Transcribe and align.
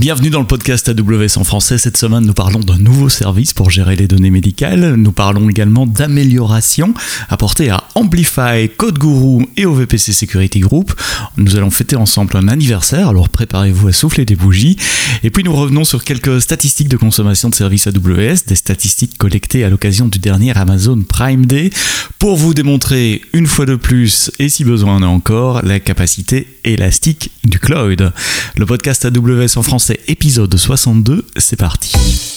Bienvenue 0.00 0.30
dans 0.30 0.40
le 0.40 0.46
podcast 0.46 0.88
AWS 0.88 1.36
en 1.36 1.44
français. 1.44 1.76
Cette 1.76 1.98
semaine, 1.98 2.24
nous 2.24 2.32
parlons 2.32 2.60
d'un 2.60 2.78
nouveau 2.78 3.10
service 3.10 3.52
pour 3.52 3.68
gérer 3.68 3.96
les 3.96 4.06
données 4.08 4.30
médicales. 4.30 4.94
Nous 4.94 5.12
parlons 5.12 5.50
également 5.50 5.86
d'améliorations 5.86 6.94
apportées 7.28 7.68
à 7.68 7.84
Amplify, 7.94 8.70
CodeGuru 8.74 9.48
et 9.58 9.66
au 9.66 9.74
VPC 9.74 10.14
Security 10.14 10.60
Group. 10.60 10.94
Nous 11.36 11.54
allons 11.56 11.70
fêter 11.70 11.96
ensemble 11.96 12.34
un 12.38 12.48
anniversaire, 12.48 13.10
alors 13.10 13.28
préparez-vous 13.28 13.88
à 13.88 13.92
souffler 13.92 14.24
des 14.24 14.36
bougies. 14.36 14.78
Et 15.22 15.28
puis 15.28 15.44
nous 15.44 15.54
revenons 15.54 15.84
sur 15.84 16.02
quelques 16.02 16.40
statistiques 16.40 16.88
de 16.88 16.96
consommation 16.96 17.50
de 17.50 17.54
services 17.54 17.86
AWS, 17.86 18.46
des 18.46 18.56
statistiques 18.56 19.18
collectées 19.18 19.64
à 19.64 19.68
l'occasion 19.68 20.08
du 20.08 20.18
dernier 20.18 20.56
Amazon 20.56 21.02
Prime 21.06 21.44
Day, 21.44 21.68
pour 22.18 22.36
vous 22.36 22.54
démontrer 22.54 23.20
une 23.34 23.46
fois 23.46 23.66
de 23.66 23.76
plus, 23.76 24.30
et 24.38 24.48
si 24.48 24.64
besoin 24.64 24.96
en 24.96 25.02
encore, 25.02 25.60
la 25.62 25.78
capacité 25.78 26.46
élastique 26.64 27.32
du 27.44 27.58
cloud. 27.58 28.12
Le 28.56 28.66
podcast 28.66 29.04
AWS 29.04 29.58
en 29.58 29.62
français 29.62 29.89
épisode 30.08 30.56
62, 30.56 31.26
c'est 31.36 31.56
parti. 31.56 32.29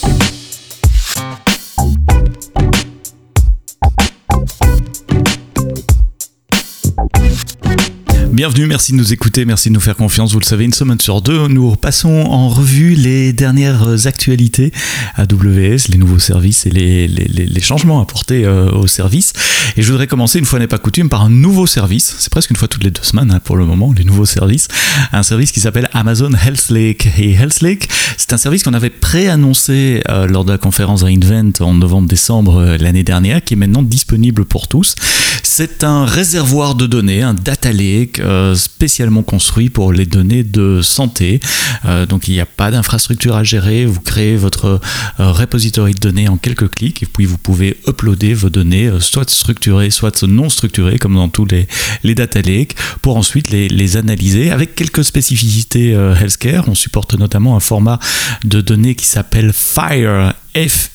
Bienvenue, 8.33 8.65
merci 8.65 8.93
de 8.93 8.97
nous 8.97 9.13
écouter, 9.13 9.45
merci 9.45 9.69
de 9.69 9.75
nous 9.75 9.79
faire 9.79 9.95
confiance. 9.95 10.33
Vous 10.33 10.39
le 10.39 10.43
savez, 10.43 10.65
une 10.65 10.73
semaine 10.73 10.99
sur 10.99 11.21
deux, 11.21 11.47
nous 11.49 11.75
passons 11.75 12.09
en 12.09 12.49
revue 12.49 12.95
les 12.95 13.31
dernières 13.31 14.07
actualités 14.07 14.71
AWS, 15.17 15.89
les 15.89 15.99
nouveaux 15.99 16.17
services 16.17 16.65
et 16.65 16.71
les, 16.71 17.61
changements 17.61 18.01
apportés 18.01 18.43
euh, 18.43 18.71
aux 18.71 18.87
services. 18.87 19.33
Et 19.77 19.83
je 19.83 19.91
voudrais 19.91 20.07
commencer, 20.07 20.39
une 20.39 20.45
fois 20.45 20.57
n'est 20.57 20.65
pas 20.65 20.79
coutume, 20.79 21.09
par 21.09 21.21
un 21.21 21.29
nouveau 21.29 21.67
service. 21.67 22.15
C'est 22.17 22.31
presque 22.31 22.49
une 22.49 22.55
fois 22.55 22.67
toutes 22.67 22.83
les 22.83 22.89
deux 22.89 23.03
semaines 23.03 23.31
hein, 23.31 23.39
pour 23.39 23.55
le 23.55 23.67
moment, 23.67 23.93
les 23.95 24.03
nouveaux 24.03 24.25
services. 24.25 24.67
Un 25.11 25.21
service 25.21 25.51
qui 25.51 25.59
s'appelle 25.59 25.87
Amazon 25.93 26.31
Health 26.33 26.69
Lake. 26.71 27.09
Et 27.19 27.33
Health 27.33 27.61
Lake, 27.61 27.87
c'est 28.17 28.33
un 28.33 28.37
service 28.37 28.63
qu'on 28.63 28.73
avait 28.73 28.89
pré-annoncé 28.89 30.01
euh, 30.09 30.25
lors 30.25 30.43
de 30.43 30.51
la 30.51 30.57
conférence 30.57 31.03
Reinvent 31.03 31.53
en 31.59 31.75
novembre-décembre 31.75 32.57
euh, 32.57 32.77
l'année 32.79 33.03
dernière, 33.03 33.43
qui 33.43 33.53
est 33.53 33.57
maintenant 33.57 33.83
disponible 33.83 34.43
pour 34.43 34.67
tous. 34.67 34.95
C'est 35.43 35.83
un 35.83 36.05
réservoir 36.05 36.73
de 36.73 36.87
données, 36.87 37.21
un 37.21 37.35
data 37.35 37.71
lake 37.71 38.22
euh, 38.23 38.55
spécialement 38.55 39.23
construit 39.23 39.69
pour 39.69 39.93
les 39.93 40.05
données 40.05 40.43
de 40.43 40.81
santé. 40.81 41.39
Euh, 41.85 42.05
donc 42.05 42.27
il 42.27 42.33
n'y 42.33 42.39
a 42.39 42.45
pas 42.45 42.71
d'infrastructure 42.71 43.35
à 43.35 43.43
gérer. 43.43 43.85
Vous 43.85 44.01
créez 44.01 44.35
votre 44.35 44.81
euh, 45.19 45.31
repository 45.31 45.93
de 45.93 45.99
données 45.99 46.27
en 46.27 46.37
quelques 46.37 46.69
clics 46.69 47.03
et 47.03 47.05
puis 47.05 47.25
vous 47.25 47.37
pouvez 47.37 47.77
uploader 47.87 48.33
vos 48.33 48.49
données, 48.49 48.91
soit 48.99 49.29
structurées, 49.29 49.89
soit 49.89 50.23
non 50.23 50.49
structurées, 50.49 50.99
comme 50.99 51.15
dans 51.15 51.29
tous 51.29 51.45
les, 51.45 52.15
data 52.15 52.41
lakes, 52.41 52.75
pour 53.01 53.17
ensuite 53.17 53.49
les, 53.49 53.97
analyser 53.97 54.51
avec 54.51 54.75
quelques 54.75 55.03
spécificités 55.03 55.91
healthcare. 55.91 56.67
On 56.67 56.75
supporte 56.75 57.15
notamment 57.15 57.55
un 57.55 57.59
format 57.59 57.99
de 58.43 58.61
données 58.61 58.95
qui 58.95 59.05
s'appelle 59.05 59.51
FIRE, 59.53 60.33
F 60.55 60.89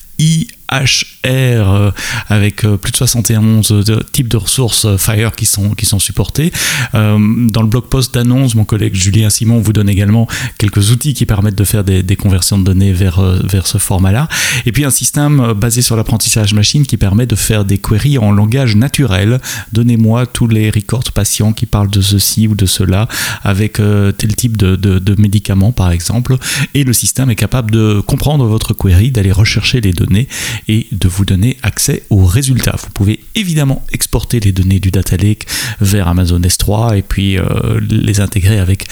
IHR 0.71 1.91
avec 2.27 2.63
euh, 2.63 2.77
plus 2.77 2.91
de 2.91 2.97
71 2.97 3.71
euh, 3.71 3.99
types 4.11 4.27
de 4.27 4.37
ressources 4.37 4.85
euh, 4.85 4.97
Fire 4.97 5.33
qui 5.33 5.45
sont, 5.45 5.71
qui 5.71 5.85
sont 5.85 5.99
supportées. 5.99 6.51
dans 6.93 7.61
le 7.61 7.67
blog 7.67 7.85
post 7.85 8.13
d'annonce, 8.13 8.55
mon 8.55 8.65
collègue 8.65 8.95
Julien 8.95 9.29
Simon 9.29 9.59
vous 9.59 9.73
donne 9.73 9.89
également 9.89 10.27
quelques 10.57 10.91
outils 10.91 11.13
qui 11.13 11.25
permettent 11.25 11.55
de 11.55 11.63
faire 11.63 11.83
des, 11.83 12.15
conversions 12.15 12.57
de 12.57 12.63
données 12.63 12.93
vers, 12.93 13.21
vers 13.43 13.67
ce 13.67 13.77
format-là. 13.77 14.27
Et 14.65 14.71
puis 14.71 14.85
un 14.85 14.89
système 14.89 15.53
basé 15.53 15.81
sur 15.81 15.95
l'apprentissage 15.95 16.53
machine 16.53 16.85
qui 16.85 16.97
permet 16.97 17.25
de 17.25 17.35
faire 17.35 17.65
des 17.65 17.77
queries 17.77 18.17
en 18.17 18.31
langage 18.31 18.75
naturel. 18.75 19.39
Donnez-moi 19.73 20.25
tous 20.25 20.47
les 20.47 20.69
records 20.69 21.11
patients 21.13 21.53
qui 21.53 21.65
parlent 21.65 21.89
de 21.89 22.01
ceci 22.01 22.47
ou 22.47 22.55
de 22.55 22.65
cela 22.65 23.07
avec 23.43 23.73
tel 23.73 24.35
type 24.35 24.57
de, 24.57 24.75
de, 24.75 24.99
de 24.99 25.21
médicaments 25.21 25.71
par 25.71 25.91
exemple. 25.91 26.37
Et 26.73 26.83
le 26.83 26.93
système 26.93 27.29
est 27.29 27.35
capable 27.35 27.71
de 27.71 28.01
comprendre 28.05 28.45
votre 28.45 28.73
query, 28.73 29.11
d'aller 29.11 29.31
rechercher 29.31 29.81
les 29.81 29.93
données 29.93 30.27
et 30.67 30.87
de 30.91 31.07
vous 31.07 31.25
donner 31.25 31.57
accès 31.63 32.03
aux 32.09 32.25
résultats. 32.25 32.75
Vous 32.81 32.89
pouvez 32.89 33.19
évidemment 33.35 33.83
exporter 33.91 34.39
les 34.39 34.51
données 34.51 34.79
du 34.79 34.91
Data 34.91 35.17
Lake 35.17 35.45
vers 35.81 36.07
Amazon 36.07 36.39
S3 36.39 36.97
et 36.97 37.01
puis 37.01 37.37
euh, 37.37 37.79
les 37.89 38.19
intégrer 38.19 38.59
avec 38.59 38.87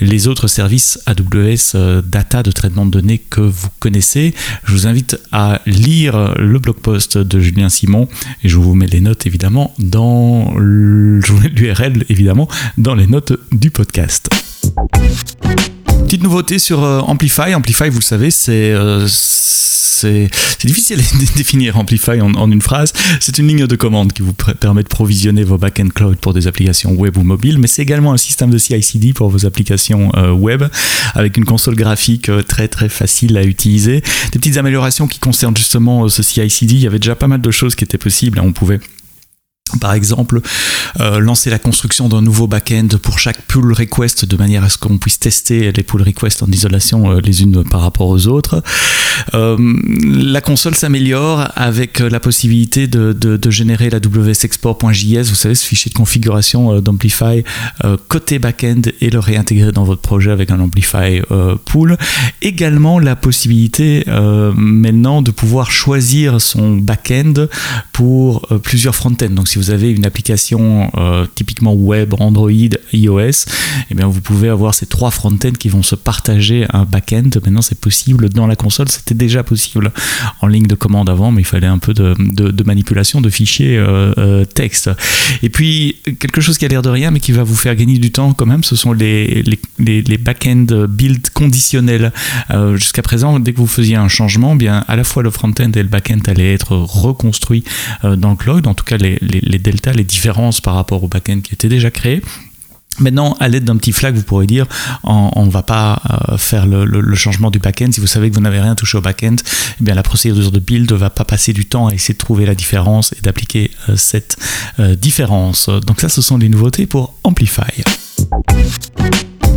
les 0.00 0.28
autres 0.28 0.48
services 0.48 0.98
AWS 1.06 1.74
euh, 1.74 2.02
Data 2.02 2.42
de 2.42 2.50
traitement 2.50 2.86
de 2.86 2.90
données 2.90 3.18
que 3.18 3.40
vous 3.40 3.68
connaissez. 3.78 4.34
Je 4.64 4.72
vous 4.72 4.86
invite 4.86 5.18
à 5.32 5.60
lire 5.66 6.34
le 6.38 6.58
blog 6.58 6.76
post 6.76 7.18
de 7.18 7.40
Julien 7.40 7.68
Simon 7.68 8.08
et 8.42 8.48
je 8.48 8.56
vous 8.56 8.74
mets 8.74 8.86
les 8.86 9.00
notes 9.00 9.26
évidemment 9.26 9.74
dans 9.78 10.54
l'URL 10.58 12.04
évidemment 12.08 12.48
dans 12.78 12.94
les 12.94 13.06
notes 13.06 13.32
du 13.52 13.70
podcast. 13.70 14.28
Petite 16.04 16.22
nouveauté 16.22 16.58
sur 16.58 16.84
euh, 16.84 17.00
Amplify. 17.00 17.54
Amplify, 17.54 17.88
vous 17.88 18.00
le 18.00 18.04
savez, 18.04 18.30
c'est 18.30 18.72
c'est 20.08 20.66
difficile 20.66 21.00
à 21.32 21.36
définir 21.36 21.76
Amplify 21.78 22.20
en, 22.20 22.50
une 22.50 22.62
phrase. 22.62 22.92
C'est 23.20 23.38
une 23.38 23.48
ligne 23.48 23.66
de 23.66 23.76
commande 23.76 24.12
qui 24.12 24.22
vous 24.22 24.32
permet 24.32 24.82
de 24.82 24.88
provisionner 24.88 25.44
vos 25.44 25.58
back-end 25.58 25.88
cloud 25.94 26.16
pour 26.16 26.34
des 26.34 26.46
applications 26.46 26.92
web 26.92 27.16
ou 27.16 27.22
mobiles, 27.22 27.58
mais 27.58 27.66
c'est 27.66 27.82
également 27.82 28.12
un 28.12 28.16
système 28.16 28.50
de 28.50 28.58
CI/CD 28.58 29.12
pour 29.12 29.28
vos 29.28 29.46
applications 29.46 30.10
euh, 30.16 30.32
web 30.32 30.64
avec 31.14 31.36
une 31.36 31.44
console 31.44 31.74
graphique 31.74 32.28
euh, 32.28 32.42
très 32.42 32.68
très 32.68 32.88
facile 32.88 33.36
à 33.36 33.44
utiliser. 33.44 34.02
Des 34.32 34.38
petites 34.38 34.56
améliorations 34.56 35.06
qui 35.06 35.18
concernent 35.18 35.56
justement 35.56 36.04
euh, 36.04 36.08
ce 36.08 36.22
CI/CD. 36.22 36.74
Il 36.74 36.80
y 36.80 36.86
avait 36.86 36.98
déjà 36.98 37.14
pas 37.14 37.28
mal 37.28 37.40
de 37.40 37.50
choses 37.50 37.74
qui 37.74 37.84
étaient 37.84 37.98
possibles. 37.98 38.40
On 38.40 38.52
pouvait 38.52 38.80
par 39.80 39.94
exemple, 39.94 40.40
euh, 41.00 41.20
lancer 41.20 41.50
la 41.50 41.58
construction 41.58 42.08
d'un 42.08 42.22
nouveau 42.22 42.46
back-end 42.46 42.88
pour 43.00 43.18
chaque 43.18 43.42
pull 43.42 43.72
request 43.72 44.24
de 44.24 44.36
manière 44.36 44.64
à 44.64 44.68
ce 44.68 44.78
qu'on 44.78 44.98
puisse 44.98 45.18
tester 45.18 45.72
les 45.72 45.82
pull 45.82 46.02
requests 46.02 46.42
en 46.42 46.46
isolation 46.46 47.10
euh, 47.10 47.20
les 47.20 47.42
unes 47.42 47.64
par 47.64 47.80
rapport 47.80 48.08
aux 48.08 48.26
autres. 48.26 48.62
Euh, 49.34 49.56
la 50.04 50.40
console 50.40 50.74
s'améliore 50.74 51.48
avec 51.56 52.00
la 52.00 52.20
possibilité 52.20 52.86
de, 52.86 53.50
générer 53.50 53.90
la 53.90 53.98
wsexport.js, 53.98 55.28
vous 55.28 55.34
savez, 55.34 55.54
ce 55.54 55.66
fichier 55.66 55.90
de 55.90 55.94
configuration 55.94 56.80
d'Amplify 56.80 57.44
côté 58.08 58.38
back-end 58.38 58.82
et 59.00 59.10
le 59.10 59.18
réintégrer 59.18 59.72
dans 59.72 59.84
votre 59.84 60.00
projet 60.00 60.30
avec 60.30 60.50
un 60.50 60.60
Amplify 60.60 61.20
pool. 61.66 61.98
Également 62.40 62.98
la 62.98 63.14
possibilité 63.14 64.04
maintenant 64.56 65.20
de 65.20 65.30
pouvoir 65.30 65.70
choisir 65.70 66.40
son 66.40 66.76
back-end 66.76 67.46
pour 67.92 68.46
plusieurs 68.62 68.94
front-ends. 68.94 69.30
Donc 69.30 69.48
si 69.48 69.58
vous 69.58 69.61
avez 69.70 69.90
une 69.90 70.04
application 70.04 70.90
euh, 70.96 71.26
typiquement 71.34 71.74
web, 71.74 72.14
Android, 72.18 72.50
iOS, 72.92 73.46
eh 73.90 73.94
bien 73.94 74.06
vous 74.06 74.20
pouvez 74.20 74.48
avoir 74.48 74.74
ces 74.74 74.86
trois 74.86 75.10
front-ends 75.10 75.52
qui 75.58 75.68
vont 75.68 75.82
se 75.82 75.94
partager 75.94 76.66
un 76.72 76.84
back-end. 76.84 77.30
Maintenant, 77.34 77.62
c'est 77.62 77.78
possible 77.78 78.28
dans 78.28 78.46
la 78.46 78.56
console. 78.56 78.88
C'était 78.88 79.14
déjà 79.14 79.42
possible 79.42 79.92
en 80.40 80.46
ligne 80.46 80.66
de 80.66 80.74
commande 80.74 81.10
avant, 81.10 81.30
mais 81.30 81.42
il 81.42 81.46
fallait 81.46 81.66
un 81.66 81.78
peu 81.78 81.94
de, 81.94 82.62
manipulation 82.64 83.20
de 83.20 83.30
fichiers 83.30 83.76
euh, 83.76 84.12
euh, 84.18 84.44
texte. 84.44 84.90
Et 85.42 85.48
puis, 85.48 85.96
quelque 86.18 86.40
chose 86.40 86.58
qui 86.58 86.64
a 86.64 86.68
l'air 86.68 86.82
de 86.82 86.90
rien, 86.90 87.10
mais 87.10 87.20
qui 87.20 87.32
va 87.32 87.42
vous 87.42 87.56
faire 87.56 87.74
gagner 87.74 87.98
du 87.98 88.10
temps 88.10 88.32
quand 88.32 88.46
même, 88.46 88.64
ce 88.64 88.76
sont 88.76 88.92
les, 88.92 89.42
les, 89.78 90.18
back-end 90.18 90.66
build 90.88 91.30
conditionnels. 91.30 92.12
Jusqu'à 92.74 93.02
présent, 93.02 93.40
dès 93.40 93.52
que 93.52 93.58
vous 93.58 93.66
faisiez 93.66 93.96
un 93.96 94.08
changement, 94.08 94.52
eh 94.54 94.58
bien 94.58 94.84
à 94.88 94.96
la 94.96 95.04
fois 95.04 95.22
le 95.22 95.30
front-end 95.30 95.70
et 95.74 95.82
le 95.82 95.88
back-end 95.88 96.20
allaient 96.26 96.54
être 96.54 96.76
reconstruits 96.76 97.64
dans 98.02 98.30
le 98.30 98.36
cloud. 98.36 98.66
En 98.66 98.74
tout 98.74 98.84
cas, 98.84 98.96
les 98.96 99.51
deltas, 99.58 99.92
les 99.92 100.04
différences 100.04 100.60
par 100.60 100.74
rapport 100.74 101.02
au 101.02 101.08
backend 101.08 101.42
qui 101.42 101.54
était 101.54 101.68
déjà 101.68 101.90
créé. 101.90 102.22
Maintenant, 102.98 103.36
à 103.40 103.48
l'aide 103.48 103.64
d'un 103.64 103.76
petit 103.76 103.92
flag, 103.92 104.14
vous 104.14 104.22
pourrez 104.22 104.46
dire 104.46 104.66
on 105.04 105.46
ne 105.46 105.50
va 105.50 105.62
pas 105.62 106.02
euh, 106.28 106.36
faire 106.36 106.66
le, 106.66 107.14
changement 107.14 107.50
du 107.50 107.58
backend. 107.58 107.92
Si 107.92 108.00
vous 108.00 108.06
savez 108.06 108.28
que 108.28 108.34
vous 108.34 108.40
n'avez 108.40 108.60
rien 108.60 108.74
touché 108.74 108.98
au 108.98 109.00
backend, 109.00 109.36
eh 109.80 109.84
bien 109.84 109.94
la 109.94 110.02
procédure 110.02 110.50
de 110.50 110.58
build 110.58 110.90
ne 110.90 110.96
va 110.96 111.08
pas 111.08 111.24
passer 111.24 111.52
du 111.52 111.64
temps 111.64 111.86
à 111.86 111.94
essayer 111.94 112.14
de 112.14 112.18
trouver 112.18 112.44
la 112.44 112.54
différence 112.54 113.12
et 113.14 113.20
d'appliquer 113.22 113.70
euh, 113.88 113.96
cette 113.96 114.36
euh, 114.78 114.94
différence. 114.94 115.68
Donc 115.68 116.00
ça, 116.00 116.08
ce 116.08 116.20
sont 116.20 116.36
les 116.36 116.50
nouveautés 116.50 116.86
pour 116.86 117.14
Amplify. 117.24 117.82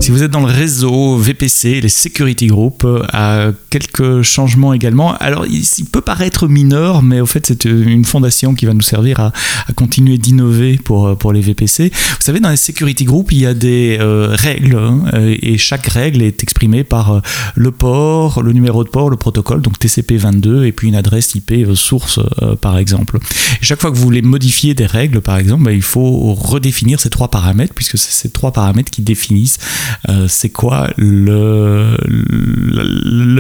Si 0.02 0.12
vous 0.12 0.24
êtes 0.24 0.32
dans 0.32 0.46
le 0.46 0.52
réseau 0.52 1.18
VPC, 1.18 1.82
les 1.82 1.90
security 1.90 2.48
groups, 2.48 2.84
euh, 2.84 3.02
à 3.12 3.52
quelques 3.70 4.22
changements 4.22 4.74
également. 4.74 5.16
Alors, 5.16 5.46
il, 5.48 5.64
peut 5.86 6.02
paraître 6.02 6.48
mineur, 6.48 7.02
mais 7.02 7.22
au 7.22 7.26
fait, 7.26 7.46
c'est 7.46 7.66
une 7.66 8.06
fondation 8.06 8.54
qui 8.54 8.66
va 8.66 8.74
nous 8.74 8.82
servir 8.82 9.20
à, 9.20 9.32
continuer 9.76 10.18
d'innover 10.18 10.78
pour, 10.78 11.08
euh, 11.08 11.16
pour 11.16 11.34
les 11.34 11.42
VPC. 11.42 11.90
Vous 11.90 12.22
savez, 12.22 12.40
dans 12.40 12.50
les 12.50 12.58
security 12.58 13.06
groups, 13.06 13.32
il 13.32 13.40
y 13.40 13.46
a 13.46 13.54
des 13.54 13.98
euh, 14.00 14.30
règles, 14.32 14.78
hein, 14.78 15.04
et 15.14 15.58
chaque 15.58 15.88
règle 15.88 16.22
est 16.22 16.44
exprimée 16.44 16.84
par 16.84 17.22
le 17.56 17.72
port, 17.72 18.44
le 18.44 18.52
numéro 18.54 18.84
de 18.84 18.90
port, 18.90 19.10
le 19.10 19.18
protocole, 19.18 19.62
donc 19.62 19.80
TCP22, 19.80 20.66
et 20.66 20.72
puis 20.72 20.88
une 20.88 20.96
adresse 20.96 21.34
IP 21.36 21.54
source, 21.74 22.20
par 22.62 22.78
exemple. 22.78 23.18
Et 23.62 23.66
chaque 23.66 23.82
fois 23.82 23.92
que 23.92 23.96
vous 23.96 24.04
voulez 24.04 24.22
modifier 24.22 24.74
des 24.74 24.86
règles, 24.86 25.22
par 25.22 25.38
exemple, 25.38 25.64
bah, 25.64 25.72
il 25.72 25.82
faut 25.82 26.34
redéfinir 26.34 27.00
ces 27.00 27.10
trois 27.10 27.30
paramètres, 27.30 27.74
puisque 27.74 27.98
c'est 27.98 28.12
ces 28.12 28.30
trois 28.30 28.52
paramètres 28.52 28.92
qui 28.92 29.02
définissent 29.02 29.58
euh, 30.10 30.28
c'est 30.28 30.50
quoi 30.50 30.90
le, 30.98 31.96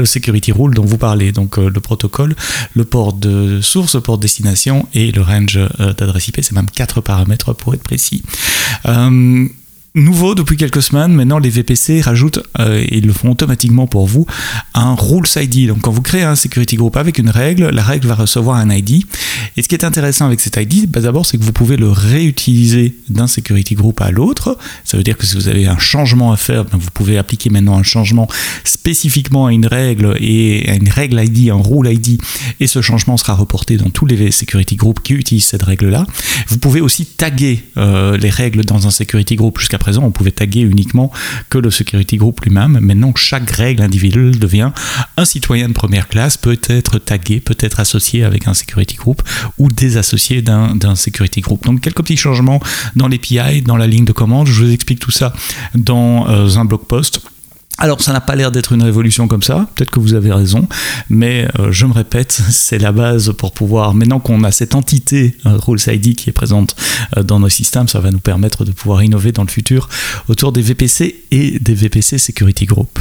security 0.06 0.51
rule 0.51 0.74
dont 0.74 0.86
vous 0.86 0.97
parlez? 0.97 1.31
Donc 1.31 1.57
euh, 1.57 1.69
le 1.69 1.80
protocole, 1.80 2.36
le 2.74 2.86
port 2.86 3.13
de 3.13 3.62
source, 3.62 3.95
le 3.95 4.01
port 4.01 4.18
de 4.18 4.21
destination 4.24 4.88
et 4.94 5.12
le 5.12 5.21
range 5.21 5.57
euh, 5.57 5.94
d'adresse 5.94 6.27
IP. 6.27 6.39
C'est 6.42 6.53
même 6.53 6.69
quatre 6.69 7.01
paramètres 7.01 7.53
pour 7.53 7.74
être 7.74 7.83
précis. 7.83 8.24
Nouveau 9.95 10.36
depuis 10.36 10.57
quelques 10.57 10.81
semaines, 10.81 11.13
maintenant 11.13 11.39
les 11.39 11.50
VPC 11.50 12.01
rajoutent, 12.01 12.44
euh, 12.59 12.83
et 12.89 13.00
le 13.00 13.13
font 13.13 13.31
automatiquement 13.31 13.88
pour 13.88 14.07
vous, 14.07 14.25
un 14.74 14.94
Rules 14.94 15.24
ID. 15.38 15.69
Donc 15.69 15.80
quand 15.83 15.92
vous 15.92 16.01
créez 16.01 16.24
un 16.24 16.36
security 16.36 16.75
group 16.75 16.97
avec 16.97 17.18
une 17.18 17.30
règle, 17.30 17.69
la 17.69 17.81
règle 17.81 18.06
va 18.09 18.15
recevoir 18.15 18.57
un 18.57 18.69
ID. 18.69 19.06
Et 19.56 19.62
ce 19.62 19.69
qui 19.69 19.75
est 19.75 19.86
intéressant 19.86 20.25
avec 20.25 20.42
cet 20.42 20.57
ID, 20.57 20.89
bah, 20.92 21.00
d'abord 21.00 21.25
c'est 21.25 21.38
que 21.38 21.44
vous 21.44 21.53
pouvez 21.53 21.77
le 21.77 21.89
réutiliser 21.89 22.94
d'un 23.07 23.27
security 23.27 23.75
group 23.75 24.01
à 24.01 24.12
l'autre. 24.12 24.57
Ça 24.83 24.97
veut 24.97 25.03
dire 25.03 25.18
que 25.18 25.25
si 25.25 25.36
vous 25.36 25.47
avez 25.47 25.65
un 25.65 25.77
changement 25.77 26.33
à 26.33 26.36
faire, 26.36 26.65
bah, 26.65 26.71
vous 26.74 26.91
pouvez 26.94 27.18
appliquer 27.18 27.50
maintenant 27.50 27.77
un 27.77 27.83
changement 27.83 28.27
spécifiquement 28.65 29.45
à 29.45 29.53
une 29.53 29.65
règle 29.65 30.18
et 30.19 30.69
à 30.69 30.75
une 30.75 30.89
règle 30.89 31.24
ID, 31.24 31.51
un 31.51 31.62
rule 31.62 31.88
ID, 31.88 32.21
et 32.59 32.68
ce 32.68 32.81
changement 32.81 33.15
sera 33.15 33.33
reporté 33.33 33.77
dans 33.77 33.89
tous 33.89 34.06
les 34.06 34.31
security 34.31 34.75
groups 34.75 35.01
qui 35.01 35.13
utilisent 35.13 35.45
cette 35.45 35.63
règle-là. 35.63 36.06
Vous 36.50 36.57
pouvez 36.57 36.81
aussi 36.81 37.06
taguer 37.06 37.63
euh, 37.77 38.18
les 38.18 38.30
règles 38.30 38.65
dans 38.65 38.88
un 38.88 38.91
security 38.91 39.38
group 39.38 39.57
jusqu'à 39.57 39.77
présent, 39.86 40.02
on 40.04 40.10
pouvait 40.10 40.32
taguer 40.32 40.62
uniquement 40.62 41.12
que 41.52 41.60
le 41.60 41.70
security 41.70 42.18
group 42.18 42.42
lui-même. 42.42 42.80
Maintenant, 42.82 43.14
chaque 43.16 43.52
règle 43.52 43.84
individuelle 43.84 44.40
devient 44.40 44.72
un 45.16 45.26
citoyen 45.26 45.68
de 45.68 45.74
première 45.74 46.08
classe, 46.08 46.38
peut 46.38 46.60
être 46.68 46.98
tagué, 46.98 47.40
peut 47.40 47.58
être 47.60 47.80
associé 47.80 48.24
avec 48.24 48.48
un 48.48 48.56
security 48.56 48.96
group 48.96 49.22
ou 49.60 49.68
désassocié 49.70 50.42
d'un 50.42 50.96
security 50.96 51.42
group. 51.42 51.64
Donc, 51.66 51.82
quelques 51.82 52.02
petits 52.02 52.18
changements 52.18 52.60
dans 52.96 53.08
l'API, 53.08 53.62
dans 53.62 53.78
la 53.78 53.86
ligne 53.86 54.06
de 54.06 54.12
commande. 54.12 54.48
Je 54.48 54.64
vous 54.64 54.72
explique 54.72 55.00
tout 55.00 55.12
ça 55.12 55.34
dans 55.76 56.28
euh, 56.30 56.58
un 56.58 56.66
blog 56.66 56.86
post. 56.88 57.22
Alors 57.77 58.01
ça 58.01 58.13
n'a 58.13 58.22
pas 58.22 58.36
l'air 58.36 58.51
d'être 58.51 58.72
une 58.72 58.83
révolution 58.83 59.27
comme 59.27 59.44
ça, 59.44 59.68
peut-être 59.75 59.92
que 59.92 60.00
vous 60.00 60.13
avez 60.13 60.31
raison, 60.31 60.68
mais 61.10 61.48
euh, 61.60 61.72
je 61.72 61.86
me 61.86 61.94
répète, 61.94 62.31
c'est 62.50 62.77
la 62.77 62.92
base 62.92 63.33
pour 63.38 63.51
pouvoir, 63.51 63.94
maintenant 63.94 64.19
qu'on 64.19 64.44
a 64.44 64.51
cette 64.51 64.75
entité 64.75 65.38
euh, 65.45 65.57
Rules 65.57 65.80
ID 65.88 66.16
qui 66.16 66.30
est 66.30 66.33
présente 66.33 66.75
euh, 67.18 67.24
dans 67.24 67.39
nos 67.39 67.50
systèmes, 67.50 67.88
ça 67.88 68.00
va 68.00 68.12
nous 68.12 68.19
permettre 68.19 68.63
de 68.63 68.72
pouvoir 68.72 69.04
innover 69.04 69.31
dans 69.31 69.44
le 69.44 69.50
futur 69.50 69.89
autour 70.30 70.51
des 70.51 70.62
VPC 70.62 71.24
et 71.31 71.60
des 71.60 71.74
VPC 71.74 72.18
Security 72.18 72.66
Group. 72.66 72.98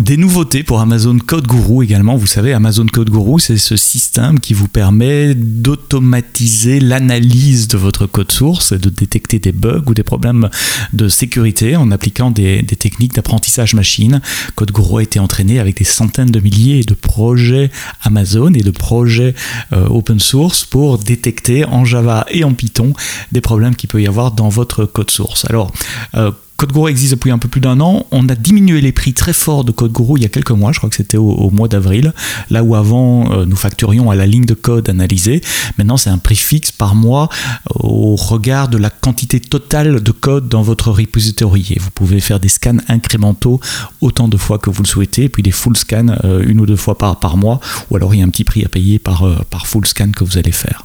Des 0.00 0.16
nouveautés 0.16 0.62
pour 0.62 0.80
Amazon 0.80 1.18
Code 1.18 1.46
Guru 1.46 1.84
également. 1.84 2.16
Vous 2.16 2.26
savez, 2.26 2.54
Amazon 2.54 2.86
Code 2.86 3.10
Guru, 3.10 3.38
c'est 3.38 3.58
ce 3.58 3.76
système 3.76 4.40
qui 4.40 4.54
vous 4.54 4.66
permet 4.66 5.34
d'automatiser 5.34 6.80
l'analyse 6.80 7.68
de 7.68 7.76
votre 7.76 8.06
code 8.06 8.32
source 8.32 8.72
et 8.72 8.78
de 8.78 8.88
détecter 8.88 9.38
des 9.38 9.52
bugs 9.52 9.82
ou 9.86 9.92
des 9.92 10.02
problèmes 10.02 10.48
de 10.94 11.08
sécurité 11.08 11.76
en 11.76 11.90
appliquant 11.90 12.30
des, 12.30 12.64
techniques 12.64 13.12
d'apprentissage 13.12 13.74
machine. 13.74 14.22
Code 14.54 14.72
Guru 14.72 15.00
a 15.00 15.02
été 15.02 15.18
entraîné 15.18 15.60
avec 15.60 15.76
des 15.76 15.84
centaines 15.84 16.30
de 16.30 16.40
milliers 16.40 16.82
de 16.82 16.94
projets 16.94 17.70
Amazon 18.02 18.54
et 18.54 18.62
de 18.62 18.70
projets 18.70 19.34
euh, 19.74 19.86
open 19.88 20.18
source 20.18 20.64
pour 20.64 20.96
détecter 20.96 21.66
en 21.66 21.84
Java 21.84 22.24
et 22.30 22.42
en 22.42 22.54
Python 22.54 22.94
des 23.32 23.42
problèmes 23.42 23.76
qu'il 23.76 23.90
peut 23.90 24.00
y 24.00 24.06
avoir 24.06 24.32
dans 24.32 24.48
votre 24.48 24.86
code 24.86 25.10
source. 25.10 25.44
Alors, 25.44 25.70
euh, 26.14 26.30
CodeGuru 26.60 26.90
existe 26.90 27.12
depuis 27.12 27.30
un 27.30 27.38
peu 27.38 27.48
plus 27.48 27.62
d'un 27.62 27.80
an. 27.80 28.04
On 28.10 28.28
a 28.28 28.34
diminué 28.34 28.82
les 28.82 28.92
prix 28.92 29.14
très 29.14 29.32
fort 29.32 29.64
de 29.64 29.72
CodeGuru 29.72 30.18
il 30.18 30.22
y 30.24 30.26
a 30.26 30.28
quelques 30.28 30.50
mois, 30.50 30.72
je 30.72 30.78
crois 30.78 30.90
que 30.90 30.96
c'était 30.96 31.16
au, 31.16 31.48
mois 31.48 31.68
d'avril, 31.68 32.12
là 32.50 32.62
où 32.62 32.74
avant 32.74 33.32
euh, 33.32 33.46
nous 33.46 33.56
facturions 33.56 34.10
à 34.10 34.14
la 34.14 34.26
ligne 34.26 34.44
de 34.44 34.52
code 34.52 34.90
analysée. 34.90 35.40
Maintenant, 35.78 35.96
c'est 35.96 36.10
un 36.10 36.18
prix 36.18 36.36
fixe 36.36 36.70
par 36.70 36.94
mois 36.94 37.30
au 37.76 38.14
regard 38.14 38.68
de 38.68 38.76
la 38.76 38.90
quantité 38.90 39.40
totale 39.40 40.02
de 40.02 40.12
code 40.12 40.50
dans 40.50 40.60
votre 40.60 40.90
repository. 40.90 41.68
Et 41.70 41.78
vous 41.78 41.90
pouvez 41.90 42.20
faire 42.20 42.40
des 42.40 42.50
scans 42.50 42.76
incrémentaux 42.88 43.58
autant 44.02 44.28
de 44.28 44.36
fois 44.36 44.58
que 44.58 44.68
vous 44.68 44.82
le 44.82 44.88
souhaitez, 44.88 45.30
puis 45.30 45.42
des 45.42 45.52
full 45.52 45.78
scans 45.78 46.14
euh, 46.24 46.44
une 46.46 46.60
ou 46.60 46.66
deux 46.66 46.76
fois 46.76 46.98
par, 46.98 47.38
mois, 47.38 47.60
ou 47.90 47.96
alors 47.96 48.14
il 48.14 48.18
y 48.18 48.22
a 48.22 48.26
un 48.26 48.28
petit 48.28 48.44
prix 48.44 48.66
à 48.66 48.68
payer 48.68 48.98
par, 48.98 49.26
euh, 49.26 49.38
par 49.48 49.66
full 49.66 49.86
scan 49.86 50.10
que 50.14 50.24
vous 50.24 50.36
allez 50.36 50.52
faire. 50.52 50.84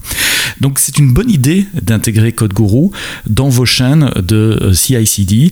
Donc 0.62 0.80
c'est 0.80 0.98
une 1.00 1.12
bonne 1.12 1.30
idée 1.30 1.68
d'intégrer 1.82 2.32
CodeGuru 2.32 2.92
dans 3.28 3.50
vos 3.50 3.66
chaînes 3.66 4.10
de 4.16 4.72
CI/CD 4.74 5.52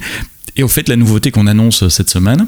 et 0.56 0.64
au 0.64 0.68
fait, 0.68 0.88
la 0.90 0.96
nouveauté 0.96 1.32
qu'on 1.32 1.48
annonce 1.48 1.88
cette 1.88 2.10
semaine, 2.10 2.48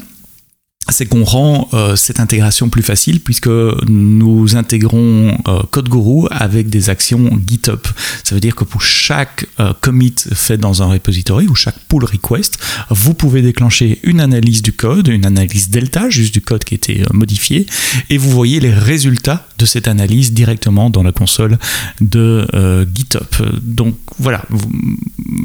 c'est 0.88 1.06
qu'on 1.06 1.24
rend 1.24 1.68
euh, 1.74 1.96
cette 1.96 2.20
intégration 2.20 2.68
plus 2.68 2.82
facile 2.82 3.20
puisque 3.20 3.48
nous 3.48 4.56
intégrons 4.56 5.36
euh, 5.48 5.62
CodeGuru 5.70 6.28
avec 6.30 6.68
des 6.68 6.90
actions 6.90 7.28
GitHub. 7.46 7.80
Ça 8.22 8.34
veut 8.34 8.40
dire 8.40 8.54
que 8.54 8.64
pour 8.64 8.82
chaque 8.82 9.46
euh, 9.58 9.72
commit 9.80 10.14
fait 10.32 10.58
dans 10.58 10.82
un 10.82 10.86
repository 10.86 11.48
ou 11.48 11.54
chaque 11.54 11.78
pull 11.88 12.04
request, 12.04 12.58
vous 12.90 13.14
pouvez 13.14 13.42
déclencher 13.42 13.98
une 14.04 14.20
analyse 14.20 14.62
du 14.62 14.72
code, 14.72 15.08
une 15.08 15.26
analyse 15.26 15.70
delta, 15.70 16.08
juste 16.08 16.32
du 16.32 16.40
code 16.40 16.64
qui 16.64 16.74
a 16.74 16.76
été 16.76 17.02
modifié, 17.12 17.66
et 18.10 18.18
vous 18.18 18.30
voyez 18.30 18.60
les 18.60 18.72
résultats 18.72 19.46
de 19.58 19.66
cette 19.66 19.88
analyse 19.88 20.32
directement 20.32 20.90
dans 20.90 21.02
la 21.02 21.12
console 21.12 21.58
de 22.00 22.46
GitHub. 22.94 23.22
Donc 23.62 23.96
voilà, 24.18 24.42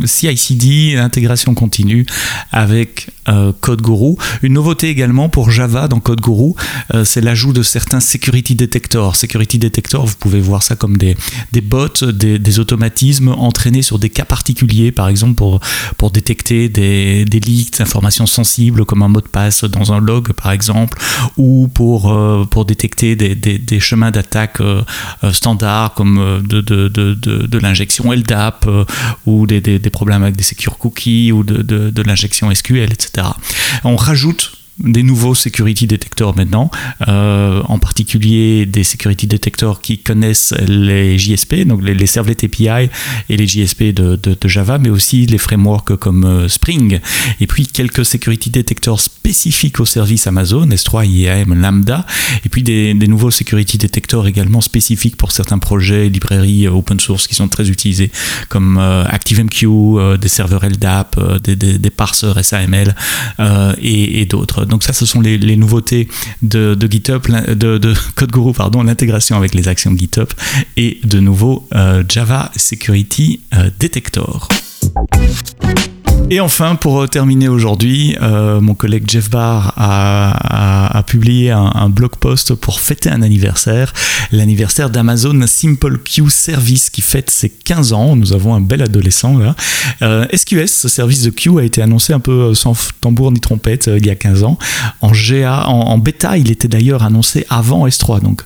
CI/CD, 0.05 0.97
intégration 0.97 1.53
continue 1.53 2.05
avec 2.51 3.09
CodeGuru. 3.61 4.15
Une 4.41 4.53
nouveauté 4.53 4.89
également 4.89 5.29
pour 5.29 5.51
Java 5.51 5.87
dans 5.87 5.99
Code 5.99 6.21
Guru, 6.21 6.53
euh, 6.93 7.05
c'est 7.05 7.21
l'ajout 7.21 7.53
de 7.53 7.63
certains 7.63 7.99
security 7.99 8.55
detectors. 8.55 9.15
Security 9.15 9.59
detectors, 9.59 10.05
vous 10.05 10.15
pouvez 10.19 10.39
voir 10.39 10.63
ça 10.63 10.75
comme 10.75 10.97
des, 10.97 11.15
bots, 11.61 11.87
des, 12.11 12.59
automatismes 12.59 13.29
entraînés 13.29 13.81
sur 13.81 13.99
des 13.99 14.09
cas 14.09 14.25
particuliers, 14.25 14.91
par 14.91 15.07
exemple 15.07 15.35
pour, 15.35 16.11
détecter 16.11 16.67
des, 16.67 17.25
des 17.25 17.39
leaks, 17.39 17.79
informations 17.79 18.25
sensibles 18.25 18.85
comme 18.85 19.03
un 19.03 19.07
mot 19.07 19.21
de 19.21 19.27
passe 19.27 19.63
dans 19.63 19.93
un 19.93 19.99
log 19.99 20.33
par 20.33 20.51
exemple, 20.51 20.97
ou 21.37 21.67
pour, 21.67 22.11
euh, 22.11 22.45
détecter 22.67 23.15
des, 23.15 23.79
chemins 23.79 24.00
d'attaque 24.09 24.59
euh, 24.61 24.83
standards 25.31 25.93
comme 25.93 26.41
de, 26.47 26.61
de, 26.61 27.57
l'injection 27.59 28.11
LDAP 28.11 28.67
ou 29.27 29.45
des, 29.45 29.79
problèmes 29.91 30.23
avec 30.23 30.35
des 30.35 30.43
secure 30.43 30.79
cookies 30.79 31.31
ou 31.31 31.43
de 31.43 32.01
l'injection 32.01 32.53
SQL, 32.53 32.91
etc. 32.91 33.27
On 33.83 33.95
rajoute 33.95 34.53
des 34.83 35.03
nouveaux 35.03 35.35
security 35.35 35.87
detectors 35.87 36.35
maintenant, 36.35 36.71
euh, 37.07 37.61
en 37.67 37.79
particulier 37.79 38.65
des 38.65 38.83
security 38.83 39.27
detectors 39.27 39.81
qui 39.81 39.99
connaissent 39.99 40.53
les 40.67 41.17
JSP, 41.17 41.65
donc 41.65 41.83
les, 41.83 41.93
les 41.93 42.17
API 42.17 42.89
et 43.29 43.37
les 43.37 43.47
JSP 43.47 43.83
de, 43.83 44.19
Java, 44.45 44.77
mais 44.79 44.89
aussi 44.89 45.25
les 45.25 45.37
frameworks 45.37 45.95
comme 45.97 46.25
euh, 46.25 46.47
Spring, 46.49 46.99
et 47.39 47.47
puis 47.47 47.67
quelques 47.67 48.03
security 48.03 48.49
detectors 48.49 48.99
spécifiques 48.99 49.79
aux 49.79 49.85
services 49.85 50.27
Amazon, 50.27 50.67
S3, 50.67 51.05
IAM, 51.07 51.53
Lambda, 51.53 52.05
et 52.45 52.49
puis 52.49 52.63
des, 52.63 52.93
nouveaux 52.93 53.31
security 53.31 53.77
detectors 53.77 54.27
également 54.27 54.61
spécifiques 54.61 55.17
pour 55.17 55.31
certains 55.31 55.59
projets, 55.59 56.09
librairies 56.09 56.67
euh, 56.67 56.71
open 56.71 56.99
source 56.99 57.27
qui 57.27 57.35
sont 57.35 57.47
très 57.47 57.69
utilisés, 57.69 58.11
comme 58.49 58.77
ActiveMQ, 58.77 60.17
des 60.19 60.27
serveurs 60.27 60.65
LDAP, 60.65 61.41
des, 61.43 61.89
parseurs 61.89 62.43
SAML 62.43 62.95
et 63.81 64.25
d'autres. 64.25 64.65
Donc 64.71 64.83
ça, 64.83 64.93
ce 64.93 65.05
sont 65.05 65.19
les, 65.19 65.55
nouveautés 65.57 66.07
de, 66.41 66.75
GitHub, 66.89 67.27
de, 67.27 67.77
de 67.77 67.93
CodeGuru, 68.15 68.53
pardon, 68.53 68.83
l'intégration 68.83 69.35
avec 69.35 69.53
les 69.53 69.67
actions 69.67 69.95
GitHub 69.95 70.29
et 70.77 70.99
de 71.03 71.19
nouveau 71.19 71.67
euh, 71.75 72.03
Java 72.07 72.49
Security 72.55 73.41
euh, 73.53 73.69
Detector. 73.79 74.47
Et 76.33 76.39
enfin, 76.39 76.75
pour 76.75 77.09
terminer 77.09 77.49
aujourd'hui, 77.49 78.15
euh, 78.21 78.61
mon 78.61 78.73
collègue 78.73 79.03
Jeff 79.05 79.29
Barr 79.29 79.73
a, 79.75 81.03
publié 81.05 81.51
un, 81.51 81.89
blog 81.89 82.11
post 82.11 82.53
pour 82.53 82.79
fêter 82.79 83.09
un 83.09 83.21
anniversaire, 83.21 83.91
l'anniversaire 84.31 84.89
d'Amazon 84.89 85.45
Simple 85.45 85.97
Queue 85.97 86.29
Service 86.29 86.89
qui 86.89 87.01
fête 87.01 87.29
ses 87.29 87.49
15 87.49 87.91
ans. 87.91 88.15
Nous 88.15 88.31
avons 88.31 88.53
un 88.53 88.61
bel 88.61 88.81
adolescent 88.81 89.37
là. 89.37 89.57
Euh, 90.03 90.25
SQS, 90.33 90.67
ce 90.67 90.87
service 90.87 91.23
de 91.23 91.31
queue, 91.31 91.57
a 91.57 91.63
été 91.63 91.81
annoncé 91.81 92.13
un 92.13 92.21
peu 92.21 92.53
sans 92.53 92.77
tambour 93.01 93.33
ni 93.33 93.41
trompette 93.41 93.89
euh, 93.89 93.97
il 93.97 94.05
y 94.05 94.09
a 94.09 94.15
15 94.15 94.45
ans. 94.45 94.57
En 95.01 95.11
GA, 95.11 95.65
en, 95.67 95.97
bêta, 95.97 96.37
il 96.37 96.49
était 96.49 96.69
d'ailleurs 96.69 97.03
annoncé 97.03 97.45
avant 97.49 97.85
S3. 97.87 98.21
Donc 98.21 98.43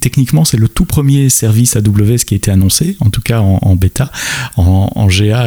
techniquement, 0.00 0.46
c'est 0.46 0.56
le 0.56 0.68
tout 0.68 0.86
premier 0.86 1.28
service 1.28 1.76
AWS 1.76 2.24
qui 2.26 2.34
a 2.34 2.36
été 2.36 2.50
annoncé, 2.50 2.96
en 3.00 3.10
tout 3.10 3.20
cas 3.20 3.40
en, 3.40 3.76
bêta. 3.76 4.10
En, 4.56 4.90
en 4.94 5.06
GA, 5.08 5.46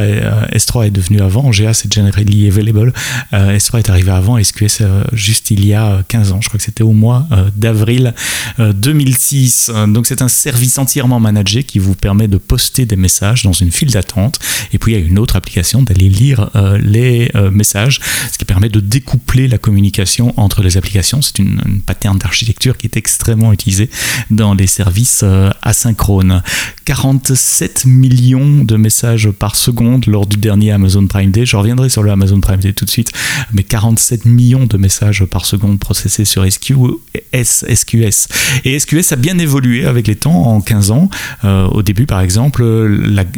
S3 0.52 0.88
est 0.88 0.92
devenu 0.92 1.23
avant. 1.24 1.50
GA, 1.52 1.74
c'est 1.74 1.92
Generally 1.92 2.48
Available. 2.48 2.94
Euh, 3.34 3.58
S3 3.58 3.80
est 3.80 3.90
arrivé 3.90 4.12
avant, 4.12 4.42
SQS 4.42 4.82
euh, 4.82 5.04
juste 5.14 5.52
il 5.52 5.66
y 5.66 5.74
a 5.74 6.04
15 6.08 6.32
ans. 6.32 6.40
Je 6.42 6.48
crois 6.48 6.58
que 6.58 6.64
c'était 6.64 6.84
au 6.84 6.92
mois 6.92 7.28
euh, 7.32 7.50
d'avril 7.56 8.14
2006. 8.60 9.72
Donc 9.88 10.06
c'est 10.08 10.22
un 10.22 10.28
service 10.28 10.78
entièrement 10.78 11.20
managé 11.20 11.64
qui 11.64 11.80
vous 11.80 11.96
permet 11.96 12.28
de 12.28 12.38
poster 12.38 12.86
des 12.86 12.96
messages 12.96 13.44
dans 13.44 13.54
une 13.54 13.72
file 13.72 13.92
d'attente. 13.92 14.40
Et 14.74 14.78
puis 14.78 14.94
il 14.94 15.00
y 15.00 15.02
a 15.02 15.06
une 15.06 15.20
autre 15.20 15.36
application 15.36 15.82
d'aller 15.82 16.10
lire 16.10 16.50
les 16.80 17.32
messages, 17.52 18.00
ce 18.32 18.38
qui 18.38 18.46
permet 18.46 18.70
de 18.70 18.80
découpler 18.80 19.48
la 19.48 19.58
communication 19.58 20.34
entre 20.38 20.62
les 20.62 20.78
applications. 20.78 21.22
C'est 21.22 21.40
une, 21.40 21.62
une 21.66 21.82
pattern 21.82 22.18
d'architecture 22.18 22.78
qui 22.78 22.88
est 22.88 22.98
extrêmement 22.98 23.54
utilisée 23.54 23.90
dans 24.30 24.54
les 24.54 24.68
services 24.68 25.24
asynchrones. 25.62 26.42
47 26.86 27.86
millions 27.86 28.64
de 28.64 28.76
messages 28.76 29.30
par 29.32 29.56
seconde 29.56 30.06
lors 30.08 30.26
du 30.26 30.38
dernier 30.38 30.72
Amazon 30.72 31.08
Prime 31.14 31.30
Day. 31.30 31.46
Je 31.46 31.56
reviendrai 31.56 31.90
sur 31.90 32.02
le 32.02 32.10
Amazon 32.10 32.42
Prime 32.42 32.60
Day 32.60 32.74
tout 32.74 32.86
de 32.86 32.90
suite, 32.90 33.12
mais 33.54 33.62
47 33.62 34.26
millions 34.26 34.66
de 34.66 34.78
messages 34.78 35.24
par 35.26 35.46
seconde 35.46 35.78
processés 35.80 36.26
sur 36.26 36.44
SQS, 36.44 37.66
SQS. 37.72 38.28
Et 38.66 38.80
SQS 38.80 39.12
a 39.12 39.16
bien 39.16 39.38
évolué 39.38 39.86
avec 39.86 40.08
les 40.08 40.16
temps 40.16 40.48
en 40.48 40.60
15 40.60 40.90
ans. 40.90 41.12
Euh, 41.44 41.68
au 41.68 41.84
début, 41.84 42.08
par 42.08 42.20
exemple, 42.20 42.64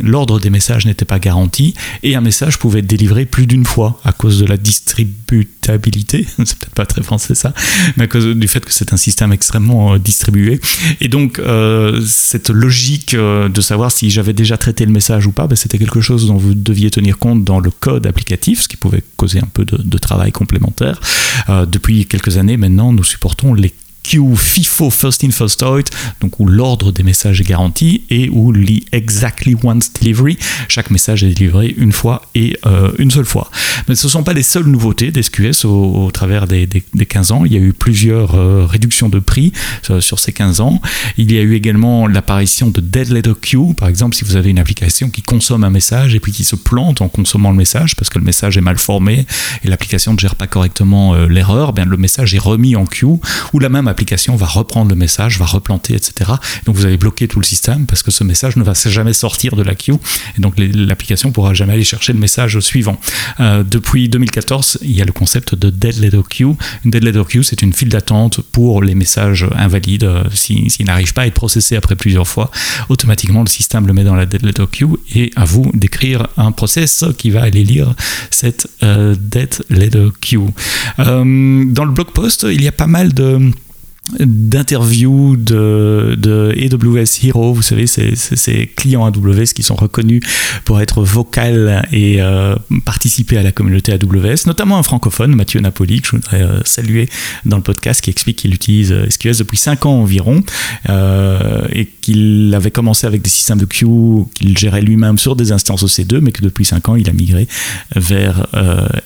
l'ordre 0.01 0.39
des 0.39 0.49
messages 0.49 0.85
n'était 0.85 1.03
pas 1.03 1.19
garanti 1.19 1.73
et 2.01 2.15
un 2.15 2.21
message 2.21 2.59
pouvait 2.59 2.79
être 2.79 2.87
délivré 2.87 3.25
plus 3.25 3.45
d'une 3.45 3.65
fois 3.65 3.99
à 4.05 4.13
cause 4.13 4.39
de 4.39 4.45
la 4.45 4.55
distributabilité. 4.55 6.25
c'est 6.45 6.57
peut-être 6.57 6.75
pas 6.75 6.85
très 6.85 7.03
français 7.03 7.35
ça, 7.35 7.53
mais 7.97 8.05
à 8.05 8.07
cause 8.07 8.25
du 8.25 8.47
fait 8.47 8.63
que 8.63 8.71
c'est 8.71 8.93
un 8.93 8.97
système 8.97 9.33
extrêmement 9.33 9.95
euh, 9.95 9.99
distribué. 9.99 10.61
Et 11.01 11.09
donc, 11.09 11.39
euh, 11.39 12.01
cette 12.05 12.49
logique 12.49 13.13
de 13.15 13.61
savoir 13.61 13.91
si 13.91 14.09
j'avais 14.09 14.33
déjà 14.33 14.57
traité 14.57 14.85
le 14.85 14.93
message 14.93 15.27
ou 15.27 15.33
pas, 15.33 15.47
ben, 15.47 15.57
c'était 15.57 15.77
quelque 15.77 15.99
chose 15.99 16.27
dont 16.27 16.37
vous 16.37 16.53
deviez 16.53 16.89
tenir 16.89 17.17
compte 17.17 17.43
dans 17.43 17.54
le 17.59 17.71
code 17.71 18.07
applicatif, 18.07 18.61
ce 18.61 18.67
qui 18.67 18.77
pouvait 18.77 19.03
causer 19.17 19.39
un 19.39 19.49
peu 19.51 19.65
de, 19.65 19.97
travail 19.97 20.31
complémentaire. 20.31 20.99
depuis 21.67 22.05
quelques 22.05 22.37
années 22.37 22.57
maintenant, 22.57 22.91
nous 22.91 23.03
supportons 23.03 23.53
les 23.53 23.73
queue 24.05 24.35
FIFO 24.35 24.89
First 24.89 25.23
In 25.23 25.31
First 25.31 25.63
Out, 25.63 25.87
donc 26.21 26.39
où 26.39 26.45
l'ordre 26.45 26.91
des 26.91 27.03
messages 27.03 27.41
est 27.41 27.47
garanti 27.47 28.03
et 28.09 28.29
où 28.29 28.53
the 28.53 28.83
exactly 28.91 29.55
once 29.63 29.91
delivery, 29.93 30.37
chaque 30.67 30.91
message 30.91 31.23
est 31.23 31.29
délivré 31.29 31.73
une 31.77 31.91
fois 31.91 32.21
et 32.35 32.57
euh, 32.65 32.91
une 32.97 33.11
seule 33.11 33.25
fois. 33.25 33.49
Mais 33.87 33.95
ce 33.95 34.07
ne 34.07 34.11
sont 34.11 34.23
pas 34.23 34.33
les 34.33 34.43
seules 34.43 34.65
nouveautés 34.65 35.11
d'SQS 35.11 35.65
au, 35.65 36.05
au, 36.05 36.11
travers 36.11 36.47
des, 36.47 36.67
des, 36.67 37.05
15 37.05 37.31
ans. 37.31 37.45
Il 37.45 37.53
y 37.53 37.57
a 37.57 37.59
eu 37.59 37.73
plusieurs 37.73 38.35
euh, 38.35 38.65
réductions 38.65 39.09
de 39.09 39.19
prix 39.19 39.51
euh, 39.89 40.01
sur 40.01 40.19
ces 40.19 40.33
15 40.33 40.61
ans. 40.61 40.81
Il 41.17 41.31
y 41.31 41.37
a 41.37 41.41
eu 41.41 41.55
également 41.55 42.07
l'apparition 42.07 42.69
de 42.69 42.81
Dead 42.81 43.09
Letter 43.09 43.33
Queue. 43.39 43.73
Par 43.77 43.87
exemple, 43.87 44.15
si 44.15 44.23
vous 44.23 44.35
avez 44.35 44.49
une 44.49 44.59
application 44.59 45.09
qui 45.09 45.21
consomme 45.21 45.63
un 45.63 45.69
message 45.69 46.15
et 46.15 46.19
puis 46.19 46.31
qui 46.31 46.43
se 46.43 46.55
plante 46.55 47.01
en 47.01 47.09
consommant 47.09 47.51
le 47.51 47.57
message 47.57 47.95
parce 47.95 48.09
que 48.09 48.19
le 48.19 48.25
message 48.25 48.57
est 48.57 48.61
mal 48.61 48.77
formé 48.77 49.25
et 49.63 49.67
l'application 49.67 50.13
ne 50.13 50.19
gère 50.19 50.35
pas 50.35 50.47
correctement 50.47 51.15
l'erreur, 51.15 51.73
bien 51.73 51.85
le 51.85 51.97
message 51.97 52.33
est 52.33 52.39
remis 52.39 52.75
en 52.75 52.85
queue 52.85 53.05
ou 53.53 53.59
la 53.59 53.69
même 53.69 53.87
l'application 53.95 54.35
va 54.35 54.45
reprendre 54.45 54.89
le 54.89 54.95
message, 54.97 55.39
va 55.39 55.45
replanter, 55.45 55.93
etc. 55.95 56.31
Donc 56.65 56.75
vous 56.75 56.85
allez 56.85 56.97
bloquer 56.97 57.29
tout 57.29 57.39
le 57.39 57.45
système 57.45 57.85
parce 57.85 58.03
que 58.03 58.11
ce 58.11 58.25
message 58.25 58.57
ne 58.57 58.63
va 58.63 58.73
jamais 58.73 59.13
sortir 59.13 59.55
de 59.55 59.63
la 59.63 59.73
queue 59.73 59.97
et 60.37 60.41
donc 60.41 60.55
l'application 60.57 61.31
pourra 61.31 61.53
jamais 61.53 61.73
aller 61.73 61.85
chercher 61.85 62.11
le 62.11 62.19
message 62.19 62.59
suivant. 62.59 62.99
Euh, 63.39 63.63
depuis 63.63 64.09
2014, 64.09 64.79
il 64.81 64.91
y 64.91 65.01
a 65.01 65.05
le 65.05 65.13
concept 65.13 65.55
de 65.55 65.69
dead 65.69 65.97
letter 65.97 66.23
queue. 66.29 66.55
Une 66.83 66.91
dead 66.91 67.05
letter 67.05 67.23
queue, 67.29 67.41
c'est 67.41 67.61
une 67.61 67.71
file 67.71 67.87
d'attente 67.87 68.41
pour 68.41 68.83
les 68.83 68.95
messages 68.95 69.47
invalides. 69.55 70.09
S'ils 70.33 70.69
si, 70.69 70.83
n'arrivent 70.83 71.13
pas 71.13 71.21
à 71.21 71.27
être 71.27 71.33
processés 71.33 71.77
après 71.77 71.95
plusieurs 71.95 72.27
fois, 72.27 72.51
automatiquement 72.89 73.41
le 73.41 73.47
système 73.47 73.87
le 73.87 73.93
met 73.93 74.03
dans 74.03 74.15
la 74.15 74.25
dead 74.25 74.45
letter 74.45 74.65
queue 74.69 74.99
et 75.15 75.31
à 75.37 75.45
vous 75.45 75.71
d'écrire 75.73 76.27
un 76.35 76.51
process 76.51 77.05
qui 77.17 77.29
va 77.29 77.43
aller 77.43 77.63
lire 77.63 77.93
cette 78.29 78.67
euh, 78.83 79.15
dead 79.17 79.55
letter 79.69 80.09
queue. 80.19 80.41
Euh, 80.99 81.63
dans 81.67 81.85
le 81.85 81.91
blog 81.91 82.11
post, 82.11 82.45
il 82.49 82.61
y 82.61 82.67
a 82.67 82.73
pas 82.73 82.87
mal 82.87 83.13
de 83.13 83.51
d'interviews 84.19 85.35
de, 85.35 86.15
de 86.17 86.53
AWS 86.57 87.25
Hero, 87.25 87.53
vous 87.53 87.61
savez, 87.61 87.87
ces, 87.87 88.15
ces, 88.15 88.67
clients 88.67 89.05
AWS 89.05 89.53
qui 89.55 89.63
sont 89.63 89.75
reconnus 89.75 90.21
pour 90.63 90.79
être 90.79 91.03
vocal 91.03 91.87
et 91.91 92.21
euh, 92.21 92.55
participer 92.85 93.37
à 93.37 93.43
la 93.43 93.51
communauté 93.51 93.93
AWS, 93.93 94.45
notamment 94.45 94.77
un 94.77 94.83
francophone, 94.83 95.35
Mathieu 95.35 95.59
Napoli, 95.59 96.01
que 96.01 96.07
je 96.07 96.11
voudrais 96.11 96.43
euh, 96.43 96.59
saluer 96.65 97.09
dans 97.45 97.57
le 97.57 97.63
podcast, 97.63 98.01
qui 98.01 98.11
explique 98.11 98.37
qu'il 98.37 98.53
utilise 98.53 98.91
euh, 98.91 99.09
SQS 99.09 99.39
depuis 99.39 99.57
5 99.57 99.85
ans 99.85 100.01
environ 100.01 100.43
et 100.87 101.89
qu'il 102.05 102.53
avait 102.53 102.69
commencé 102.69 103.07
avec 103.07 103.23
des 103.23 103.29
systèmes 103.31 103.57
de 103.57 103.65
queue 103.65 103.87
qu'il 104.35 104.55
gérait 104.55 104.81
lui-même 104.81 105.17
sur 105.17 105.35
des 105.35 105.51
instances 105.51 105.83
OC2, 105.83 106.19
mais 106.19 106.31
que 106.31 106.43
depuis 106.43 106.63
5 106.63 106.89
ans, 106.89 106.95
il 106.95 107.09
a 107.09 107.13
migré 107.13 107.47
vers 107.95 108.47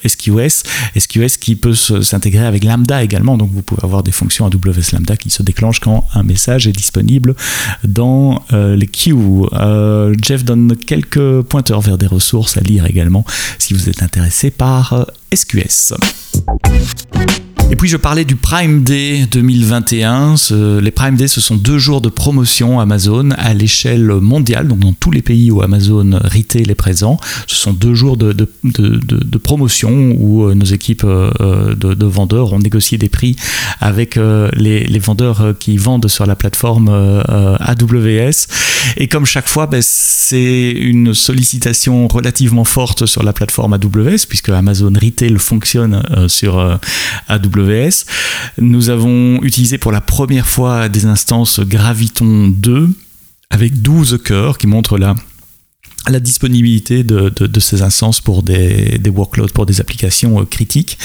SQS. 0.06 0.64
SQS 0.98 1.38
qui 1.40 1.56
peut 1.56 1.74
s'intégrer 1.76 2.46
avec 2.46 2.66
Lambda 2.66 3.02
également, 3.02 3.38
donc 3.38 3.52
vous 3.54 3.62
pouvez 3.62 3.84
avoir 3.84 4.04
des 4.04 4.12
fonctions 4.12 4.46
AWS 4.46 4.92
Lambda 4.94 5.16
qui 5.16 5.30
se 5.30 5.44
déclenche 5.44 5.80
quand 5.80 6.06
un 6.14 6.24
message 6.24 6.68
est 6.68 6.74
disponible 6.74 7.36
dans 7.86 8.44
euh, 8.52 8.76
les 8.76 8.88
queues. 8.88 9.16
Euh, 9.54 10.14
Jeff 10.22 10.44
donne 10.44 10.76
quelques 10.76 11.42
pointeurs 11.44 11.80
vers 11.80 11.98
des 11.98 12.08
ressources 12.08 12.58
à 12.58 12.62
lire 12.62 12.86
également 12.86 13.24
si 13.60 13.74
vous 13.74 13.88
êtes 13.88 14.04
intéressé 14.04 14.52
par 14.52 15.06
SQS. 15.34 15.94
Et 17.72 17.76
puis 17.76 17.88
je 17.88 17.98
parlais 17.98 18.26
du 18.26 18.36
Prime 18.36 18.84
Day 18.84 19.28
2021. 19.32 20.36
les 20.82 20.90
Prime 20.90 21.16
Day, 21.16 21.28
ce 21.28 21.40
sont 21.40 21.56
deux 21.56 21.78
jours 21.78 22.02
de 22.02 22.10
promotion 22.10 22.80
Amazon 22.80 23.30
à 23.38 23.54
l'échelle 23.54 24.08
mondiale, 24.08 24.68
donc 24.68 24.80
dans 24.80 24.94
tous 24.94 25.12
les 25.12 25.22
pays 25.22 25.52
où 25.52 25.62
Amazon 25.62 26.20
Retail 26.24 26.66
est 26.68 26.76
présent. 26.76 27.20
Ce 27.46 27.56
sont 27.56 27.72
deux 27.72 27.94
jours 27.94 28.18
de, 28.18 28.34
promotion 29.38 30.16
où 30.18 30.46
euh, 30.46 30.56
nos 30.56 30.66
équipes 30.66 31.04
euh, 31.04 31.30
euh, 31.42 31.76
de, 31.76 32.06
vendeurs 32.06 32.54
ont 32.54 32.60
négocié 32.60 32.98
des 32.98 33.08
prix 33.08 33.36
avec 33.80 34.16
les, 34.16 34.84
les, 34.86 35.00
vendeurs 35.00 35.54
qui 35.60 35.78
vendent 35.78 36.08
sur 36.08 36.26
la 36.26 36.36
plateforme 36.36 36.90
AWS. 36.90 38.48
Et 38.98 39.08
comme 39.08 39.26
chaque 39.26 39.48
fois, 39.48 39.68
ben, 39.68 39.82
c'est 39.84 40.72
une 40.72 41.14
sollicitation 41.14 42.08
relativement 42.08 42.64
forte 42.64 43.06
sur 43.06 43.22
la 43.22 43.32
plateforme 43.32 43.74
AWS, 43.74 44.26
puisque 44.28 44.50
Amazon 44.50 44.92
Retail 45.00 45.38
fonctionne 45.38 46.02
sur 46.28 46.58
AWS 47.28 47.59
nous 48.58 48.90
avons 48.90 49.42
utilisé 49.44 49.78
pour 49.78 49.92
la 49.92 50.02
première 50.02 50.48
fois 50.48 50.90
des 50.90 51.06
instances 51.06 51.60
Graviton 51.60 52.48
2 52.48 52.90
avec 53.50 53.82
12 53.82 54.20
cœurs 54.24 54.58
qui 54.58 54.68
montrent 54.68 54.98
la 54.98 56.20
disponibilité 56.20 57.04
de, 57.04 57.60
ces 57.60 57.82
instances 57.82 58.22
pour 58.22 58.44
des, 58.44 58.98
des, 58.98 59.10
workloads, 59.10 59.54
pour 59.54 59.66
des 59.66 59.82
applications 59.82 60.42
euh, 60.42 60.46
critiques. 60.46 60.98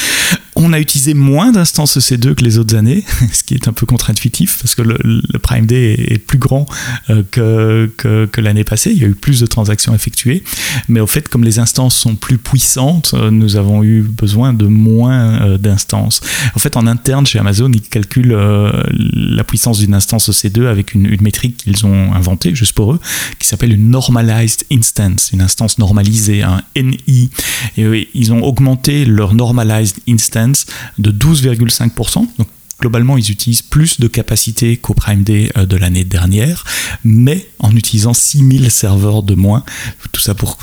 On 0.66 0.73
a 0.73 0.80
utilisé 0.80 1.12
moins 1.12 1.52
d'instances 1.52 1.99
EC2 1.99 2.35
que 2.35 2.42
les 2.42 2.56
autres 2.56 2.75
années, 2.75 3.04
ce 3.33 3.42
qui 3.42 3.52
est 3.52 3.68
un 3.68 3.75
peu 3.75 3.85
contre-intuitif 3.85 4.61
parce 4.62 4.75
que 4.75 4.80
le, 4.80 5.21
Prime 5.42 5.66
Day 5.66 5.92
est, 5.92 6.16
plus 6.16 6.38
grand 6.38 6.64
euh, 7.11 7.23
que, 7.30 7.90
que, 7.99 8.40
l'année 8.40 8.64
passée. 8.64 8.90
Il 8.92 8.99
y 8.99 9.04
a 9.04 9.09
eu 9.09 9.14
plus 9.14 9.40
de 9.40 9.47
transactions 9.47 9.94
effectuées. 9.94 10.42
Mais 10.88 11.00
au 11.00 11.06
fait, 11.06 11.28
comme 11.28 11.44
les 11.44 11.59
instances 11.59 11.94
sont 11.94 12.16
plus 12.16 12.38
puissantes, 12.38 13.12
euh, 13.12 13.30
nous 13.30 13.56
avons 13.56 13.83
eu 13.83 14.00
besoin 14.00 14.54
de 14.54 14.64
moins 14.64 15.42
euh, 15.42 15.59
d'instances. 15.59 16.23
En 16.54 16.59
fait, 16.59 16.78
en 16.78 16.87
interne, 16.87 17.26
chez 17.26 17.38
Amazon, 17.38 17.71
ils 17.71 17.83
calculent 17.83 18.35
la 18.35 19.44
puissance 19.44 19.80
d'une 19.80 19.92
instance 19.92 20.30
EC2 20.30 20.66
avec 20.66 20.94
une, 20.94 21.04
une 21.04 21.21
métrique 21.21 21.59
qu'ils 21.59 21.85
ont 21.85 22.14
inventée 22.14 22.54
juste 22.54 22.73
pour 22.73 22.94
eux, 22.94 23.00
qui 23.38 23.47
s'appelle 23.47 23.73
une 23.73 23.90
Normalized 23.90 24.64
Instance, 24.73 25.30
une 25.35 25.42
instance 25.42 25.76
normalisée, 25.76 26.42
un 26.42 26.62
NI. 26.75 27.28
Et 27.76 28.09
ils 28.14 28.33
ont 28.33 28.42
augmenté 28.42 29.04
leur 29.04 29.35
Normalized 29.35 29.97
Instance 30.09 30.53
de 30.99 31.11
12,5%. 31.11 32.26
Donc 32.38 32.49
globalement, 32.81 33.16
ils 33.16 33.31
utilisent 33.31 33.62
plus 33.62 34.00
de 34.00 34.09
capacité 34.09 34.76
qu'au 34.76 34.95
Prime 34.95 35.23
Day 35.23 35.50
euh, 35.57 35.66
de 35.66 35.76
l'année 35.76 36.04
dernière, 36.04 36.64
mais 37.04 37.49
en 37.59 37.75
utilisant 37.75 38.14
6000 38.14 38.71
serveurs 38.71 39.23
de 39.23 39.35
moins. 39.35 39.64
Tout 40.12 40.21
ça 40.21 40.35
pour, 40.35 40.59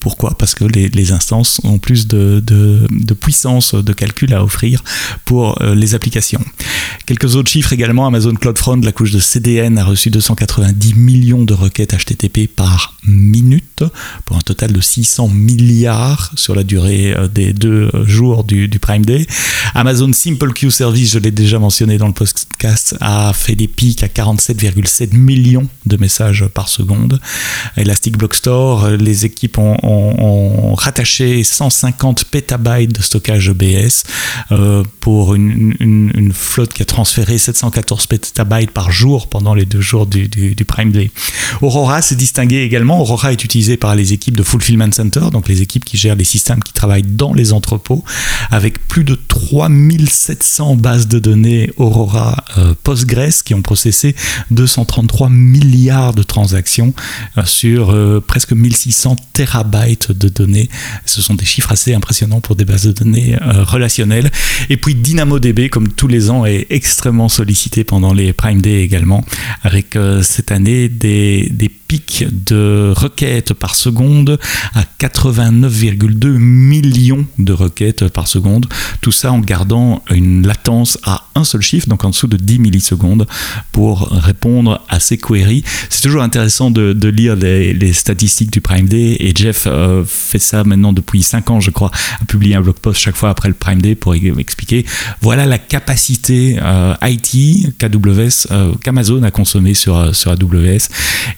pourquoi? 0.00 0.36
Parce 0.38 0.54
que 0.54 0.64
les, 0.64 1.12
instances 1.12 1.60
ont 1.64 1.78
plus 1.78 2.08
de, 2.08 2.42
puissance 3.20 3.74
de 3.74 3.92
calcul 3.92 4.32
à 4.34 4.42
offrir 4.42 4.82
pour 5.24 5.60
euh, 5.62 5.74
les 5.74 5.94
applications. 5.94 6.44
Quelques 7.06 7.36
autres 7.36 7.50
chiffres 7.50 7.72
également, 7.72 8.06
Amazon 8.06 8.34
CloudFront, 8.34 8.80
la 8.82 8.92
couche 8.92 9.12
de 9.12 9.20
CDN, 9.20 9.78
a 9.78 9.84
reçu 9.84 10.10
290 10.10 10.94
millions 10.94 11.44
de 11.44 11.54
requêtes 11.54 11.94
HTTP 11.94 12.48
par 12.48 12.96
minute, 13.04 13.84
pour 14.24 14.36
un 14.36 14.40
total 14.40 14.72
de 14.72 14.80
600 14.80 15.28
milliards 15.28 16.32
sur 16.36 16.54
la 16.54 16.64
durée 16.64 17.12
euh, 17.14 17.28
des 17.28 17.52
deux 17.52 17.90
jours 18.04 18.44
du, 18.44 18.68
du 18.68 18.78
Prime 18.78 19.04
Day. 19.04 19.26
Amazon 19.74 20.12
Simple 20.12 20.52
Queue 20.52 20.70
Service, 20.70 21.12
je 21.12 21.18
l'ai 21.18 21.30
déjà 21.30 21.55
mentionné 21.58 21.98
dans 21.98 22.06
le 22.06 22.12
podcast, 22.12 22.96
a 23.00 23.32
fait 23.32 23.54
des 23.54 23.68
pics 23.68 24.02
à 24.02 24.08
47,7 24.08 25.14
millions 25.14 25.68
de 25.86 25.96
messages 25.96 26.46
par 26.46 26.68
seconde. 26.68 27.20
Elastic 27.76 28.16
Block 28.16 28.34
Store, 28.34 28.90
les 28.90 29.24
équipes 29.24 29.58
ont, 29.58 30.74
rattaché 30.74 31.42
150 31.42 32.24
pétabytes 32.24 32.92
de 32.92 33.02
stockage 33.02 33.48
EBS 33.48 34.04
euh, 34.52 34.82
pour 35.00 35.34
une, 35.34 36.32
flotte 36.32 36.72
qui 36.72 36.82
a 36.82 36.84
transféré 36.84 37.38
714 37.38 38.06
pétabytes 38.06 38.70
par 38.70 38.90
jour 38.90 39.28
pendant 39.28 39.54
les 39.54 39.64
deux 39.64 39.80
jours 39.80 40.06
du, 40.06 40.28
Prime 40.66 40.90
Day. 40.90 41.10
Aurora 41.62 42.02
s'est 42.02 42.16
distingué 42.16 42.62
également. 42.62 43.00
Aurora 43.00 43.32
est 43.32 43.44
utilisé 43.44 43.76
par 43.76 43.94
les 43.94 44.12
équipes 44.12 44.36
de 44.36 44.42
Fulfillment 44.42 44.92
Center, 44.92 45.28
donc 45.32 45.48
les 45.48 45.62
équipes 45.62 45.84
qui 45.84 45.96
gèrent 45.96 46.16
les 46.16 46.24
systèmes 46.24 46.62
qui 46.62 46.72
travaillent 46.72 47.02
dans 47.02 47.32
les 47.32 47.52
entrepôts, 47.52 48.04
avec 48.50 48.86
plus 48.88 49.04
de 49.04 49.14
3700 49.14 50.76
bases 50.76 51.08
de 51.08 51.18
données 51.18 51.45
Aurora 51.76 52.44
euh, 52.58 52.74
Postgres 52.82 53.42
qui 53.44 53.54
ont 53.54 53.62
processé 53.62 54.14
233 54.50 55.28
milliards 55.30 56.14
de 56.14 56.22
transactions 56.22 56.94
euh, 57.38 57.44
sur 57.44 57.90
euh, 57.90 58.22
presque 58.26 58.52
1600 58.52 59.16
terabytes 59.32 60.12
de 60.12 60.28
données. 60.28 60.68
Ce 61.04 61.20
sont 61.22 61.34
des 61.34 61.44
chiffres 61.44 61.72
assez 61.72 61.94
impressionnants 61.94 62.40
pour 62.40 62.56
des 62.56 62.64
bases 62.64 62.86
de 62.86 62.92
données 62.92 63.36
relationnelles. 63.40 64.30
Et 64.70 64.76
puis 64.76 64.94
DynamoDB, 64.94 65.68
comme 65.68 65.88
tous 65.88 66.08
les 66.08 66.30
ans, 66.30 66.44
est 66.44 66.66
extrêmement 66.70 67.28
sollicité 67.28 67.84
pendant 67.84 68.12
les 68.12 68.32
Prime 68.32 68.60
Day 68.60 68.82
également, 68.82 69.24
avec 69.62 69.98
cette 70.22 70.52
année 70.52 70.88
des, 70.88 71.48
des 71.50 71.68
pic 71.88 72.24
de 72.30 72.92
requêtes 72.96 73.54
par 73.54 73.74
seconde 73.74 74.38
à 74.74 74.82
89,2 75.00 76.28
millions 76.36 77.26
de 77.38 77.52
requêtes 77.52 78.08
par 78.08 78.28
seconde. 78.28 78.66
Tout 79.00 79.12
ça 79.12 79.32
en 79.32 79.38
gardant 79.38 80.02
une 80.10 80.46
latence 80.46 80.98
à 81.04 81.24
un 81.34 81.44
seul 81.44 81.60
chiffre, 81.60 81.88
donc 81.88 82.04
en 82.04 82.10
dessous 82.10 82.26
de 82.26 82.36
10 82.36 82.58
millisecondes, 82.58 83.26
pour 83.72 84.08
répondre 84.10 84.82
à 84.88 85.00
ces 85.00 85.18
queries. 85.18 85.64
C'est 85.90 86.02
toujours 86.02 86.22
intéressant 86.22 86.70
de, 86.70 87.08
lire 87.08 87.36
les, 87.36 87.92
statistiques 87.92 88.50
du 88.50 88.60
Prime 88.60 88.88
Day 88.88 89.16
et 89.20 89.32
Jeff 89.34 89.64
euh, 89.66 90.04
fait 90.04 90.38
ça 90.38 90.64
maintenant 90.64 90.92
depuis 90.92 91.22
5 91.22 91.50
ans, 91.50 91.60
je 91.60 91.70
crois, 91.70 91.90
a 92.20 92.24
publié 92.24 92.56
un 92.56 92.60
blog 92.60 92.76
post 92.76 93.00
chaque 93.00 93.16
fois 93.16 93.30
après 93.30 93.48
le 93.48 93.54
Prime 93.54 93.80
Day 93.80 93.94
pour 93.94 94.14
expliquer 94.14 94.84
voilà 95.20 95.46
la 95.46 95.58
capacité 95.58 96.58
euh, 96.60 96.94
IT 97.02 97.78
qu'AWS, 97.78 98.48
euh, 98.50 98.72
qu'Amazon 98.82 99.22
a 99.22 99.30
consommé 99.30 99.74
sur, 99.74 100.14
sur 100.14 100.32
AWS. 100.32 100.88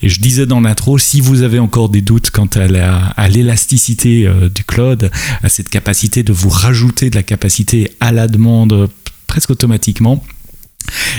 Et 0.03 0.09
je 0.09 0.21
disais 0.21 0.38
dans 0.47 0.61
l'intro, 0.61 0.99
si 0.99 1.21
vous 1.21 1.43
avez 1.43 1.59
encore 1.59 1.89
des 1.89 2.01
doutes 2.01 2.31
quant 2.31 2.49
à 2.55 3.29
l'élasticité 3.29 4.29
du 4.55 4.65
cloud, 4.65 5.11
à 5.43 5.49
cette 5.49 5.69
capacité 5.69 6.23
de 6.23 6.33
vous 6.33 6.49
rajouter 6.49 7.11
de 7.11 7.17
la 7.17 7.23
capacité 7.23 7.93
à 8.01 8.13
la 8.13 8.29
demande 8.29 8.89
presque 9.27 9.51
automatiquement, 9.51 10.23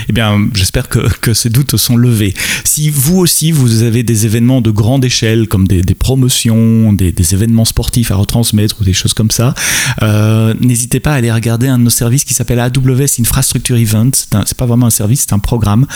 eh 0.08 0.12
bien, 0.12 0.48
j'espère 0.54 0.88
que, 0.88 1.34
ces 1.34 1.50
doutes 1.50 1.76
sont 1.76 1.96
levés. 1.96 2.34
Si 2.64 2.90
vous 2.90 3.18
aussi, 3.18 3.52
vous 3.52 3.82
avez 3.82 4.02
des 4.02 4.26
événements 4.26 4.60
de 4.60 4.70
grande 4.70 5.04
échelle, 5.04 5.46
comme 5.46 5.68
des, 5.68 5.94
promotions, 5.94 6.92
des, 6.92 7.14
événements 7.34 7.64
sportifs 7.64 8.10
à 8.10 8.16
retransmettre 8.16 8.80
ou 8.80 8.84
des 8.84 8.92
choses 8.92 9.14
comme 9.14 9.30
ça, 9.30 9.54
euh, 10.02 10.54
n'hésitez 10.60 10.98
pas 10.98 11.12
à 11.12 11.14
aller 11.14 11.30
regarder 11.30 11.68
un 11.68 11.78
de 11.78 11.84
nos 11.84 11.90
services 11.90 12.24
qui 12.24 12.34
s'appelle 12.34 12.58
AWS 12.58 13.20
Infrastructure 13.20 13.76
Event. 13.76 14.10
C'est 14.46 14.56
pas 14.56 14.66
vraiment 14.66 14.86
un 14.86 14.90
service, 14.90 15.26
c'est 15.28 15.32
un 15.32 15.38
programme, 15.38 15.86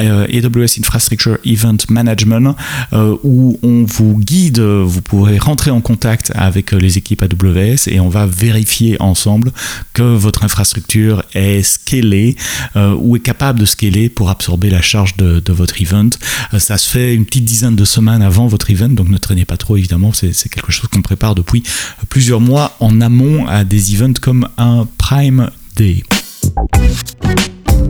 euh, 0.00 0.26
AWS 0.26 0.80
Infrastructure 0.80 1.38
Event 1.44 1.76
Management, 1.88 2.56
euh, 2.92 3.16
où 3.22 3.58
on 3.62 3.84
vous 3.84 4.18
guide, 4.18 4.58
vous 4.58 5.02
pourrez 5.02 5.38
rentrer 5.38 5.70
en 5.70 5.80
contact 5.80 6.32
avec 6.34 6.72
les 6.72 6.98
équipes 6.98 7.22
AWS 7.22 7.88
et 7.88 8.00
on 8.00 8.08
va 8.08 8.26
vérifier 8.26 9.00
ensemble 9.00 9.52
que 9.92 10.02
votre 10.02 10.44
infrastructure 10.44 11.22
est 11.34 11.62
scalée 11.62 12.36
est 13.16 13.20
capable 13.20 13.58
de 13.58 13.64
scaler 13.64 14.08
pour 14.08 14.30
absorber 14.30 14.70
la 14.70 14.82
charge 14.82 15.16
de, 15.16 15.52
votre 15.52 15.80
event. 15.82 16.10
Euh, 16.54 16.58
ça 16.58 16.78
se 16.78 16.88
fait 16.88 17.14
une 17.14 17.24
petite 17.24 17.44
dizaine 17.44 17.76
de 17.76 17.84
semaines 17.84 18.22
avant 18.22 18.46
votre 18.46 18.70
event, 18.70 18.88
donc 18.88 19.08
ne 19.08 19.18
traînez 19.18 19.44
pas 19.44 19.56
trop 19.56 19.76
évidemment, 19.76 20.12
c'est 20.12 20.48
quelque 20.48 20.72
chose 20.72 20.88
qu'on 20.88 21.02
prépare 21.02 21.34
depuis 21.34 21.62
plusieurs 22.08 22.40
mois 22.40 22.76
en 22.80 23.00
amont 23.00 23.46
à 23.46 23.64
des 23.64 23.94
events 23.94 24.20
comme 24.20 24.48
un 24.58 24.86
Prime 24.98 25.50
Day. 25.76 26.02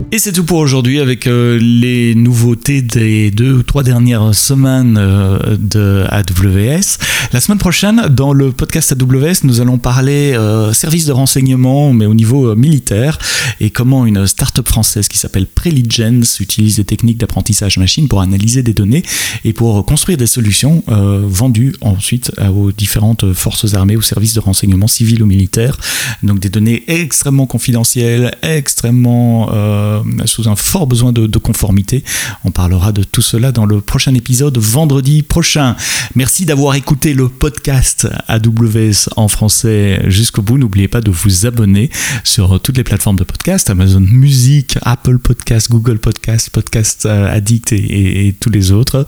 Et 0.09 0.19
c'est 0.19 0.31
tout 0.31 0.43
pour 0.43 0.57
aujourd'hui 0.57 0.99
avec 0.99 1.27
euh, 1.27 1.57
les 1.59 2.15
nouveautés 2.15 2.81
des 2.81 3.31
deux 3.31 3.53
ou 3.53 3.63
trois 3.63 3.83
dernières 3.83 4.33
semaines 4.33 4.97
euh, 4.99 5.57
de 5.57 6.05
AWS. 6.09 6.97
La 7.33 7.39
semaine 7.39 7.57
prochaine, 7.57 8.07
dans 8.09 8.33
le 8.33 8.51
podcast 8.51 8.93
AWS, 8.93 9.43
nous 9.43 9.61
allons 9.61 9.77
parler 9.77 10.33
euh, 10.33 10.73
service 10.73 11.05
de 11.05 11.11
renseignement, 11.11 11.93
mais 11.93 12.05
au 12.05 12.13
niveau 12.13 12.55
militaire, 12.55 13.19
et 13.59 13.69
comment 13.69 14.05
une 14.05 14.27
start-up 14.27 14.67
française 14.67 15.07
qui 15.07 15.17
s'appelle 15.17 15.45
Preligence 15.45 16.39
utilise 16.39 16.77
des 16.77 16.85
techniques 16.85 17.17
d'apprentissage 17.17 17.77
machine 17.77 18.07
pour 18.07 18.21
analyser 18.21 18.63
des 18.63 18.73
données 18.73 19.03
et 19.45 19.53
pour 19.53 19.85
construire 19.85 20.17
des 20.17 20.27
solutions 20.27 20.83
vendues 20.87 21.73
ensuite 21.81 22.31
aux 22.53 22.71
différentes 22.71 23.33
forces 23.33 23.73
armées, 23.73 23.95
aux 23.95 24.01
services 24.01 24.33
de 24.33 24.39
renseignement 24.39 24.87
civil 24.87 25.23
ou 25.23 25.25
militaire. 25.25 25.77
Donc 26.23 26.39
des 26.39 26.49
données 26.49 26.83
extrêmement 26.87 27.45
confidentielles, 27.45 28.35
extrêmement 28.41 29.49
euh, 29.91 30.25
sous 30.25 30.47
un 30.47 30.55
fort 30.55 30.87
besoin 30.87 31.11
de, 31.11 31.37
conformité. 31.37 32.03
On 32.43 32.51
parlera 32.51 32.91
de 32.91 33.03
tout 33.03 33.21
cela 33.21 33.51
dans 33.51 33.65
le 33.65 33.81
prochain 33.81 34.13
épisode 34.13 34.57
vendredi 34.57 35.23
prochain. 35.23 35.75
Merci 36.15 36.45
d'avoir 36.45 36.75
écouté 36.75 37.13
le 37.13 37.29
podcast 37.29 38.07
AWS 38.27 39.09
en 39.15 39.27
français 39.27 40.01
jusqu'au 40.07 40.41
bout. 40.41 40.57
N'oubliez 40.57 40.87
pas 40.87 41.01
de 41.01 41.09
vous 41.09 41.45
abonner 41.45 41.89
sur 42.23 42.59
toutes 42.59 42.77
les 42.77 42.83
plateformes 42.83 43.15
de 43.15 43.23
podcast, 43.23 43.69
Amazon 43.69 44.01
Music, 44.01 44.77
Apple 44.83 45.17
Podcast, 45.17 45.69
Google 45.71 45.99
Podcast, 45.99 46.49
Podcast 46.49 47.05
euh, 47.05 47.35
Addict 47.35 47.73
et, 47.73 48.35
tous 48.39 48.49
les 48.49 48.71
autres. 48.71 49.05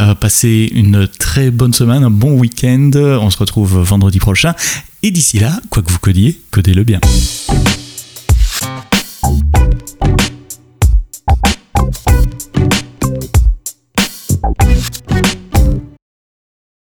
Euh, 0.00 0.14
passez 0.14 0.70
une 0.74 1.08
très 1.08 1.50
bonne 1.50 1.72
semaine, 1.72 2.04
un 2.04 2.10
bon 2.10 2.38
week-end. 2.38 2.90
On 2.94 3.30
se 3.30 3.38
retrouve 3.38 3.78
vendredi 3.80 4.18
prochain. 4.18 4.54
Et 5.02 5.10
d'ici 5.10 5.38
là, 5.38 5.60
quoi 5.70 5.82
que 5.82 5.90
vous 5.90 5.98
codiez, 5.98 6.40
codez-le 6.50 6.84
bien. 6.84 7.00
Thank 15.08 15.35